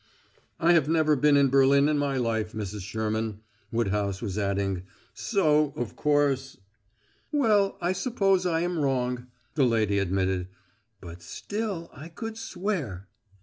[0.59, 2.81] "I have never been in Berlin in my life, Mrs.
[2.81, 4.81] Sherman," Woodhouse was adding.
[5.13, 6.57] "So, of course"
[7.31, 10.47] "Well, I suppose I am wrong," the lady admitted.
[11.01, 13.09] "But still I could swear."